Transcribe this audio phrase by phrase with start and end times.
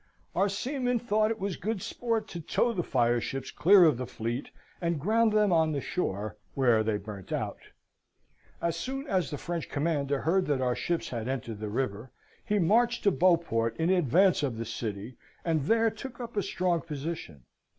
[0.33, 4.49] Our seamen thought it was good sport to tow the fireships clear of the fleet,
[4.81, 7.59] and ground them on the shore, where they burned out.
[8.63, 12.09] As soon as the French commander heard that our ships had entered the river,
[12.43, 16.81] he marched to Beauport in advance of the city and there took up a strong
[16.81, 17.43] position.